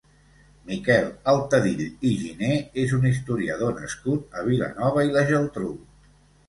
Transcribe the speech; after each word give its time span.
Miquel 0.69 1.11
Altadill 1.33 1.85
i 1.89 2.15
Giner 2.23 2.57
és 2.85 2.97
un 3.01 3.07
historiador 3.11 3.79
nascut 3.83 4.35
a 4.41 4.49
Vilanova 4.51 5.07
i 5.11 5.17
la 5.19 5.27
Geltrú. 5.33 5.75